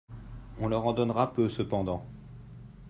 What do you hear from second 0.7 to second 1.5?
en donnera peu